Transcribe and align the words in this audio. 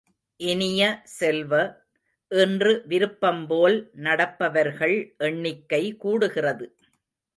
இனிய 0.39 0.83
செல்வ, 1.17 1.51
இன்று 2.31 2.73
விருப்பம்போல் 2.87 3.77
நடப்பவர்கள் 3.99 4.97
எண்ணிக்கை 5.19 5.83
கூடுகிறது. 5.97 6.67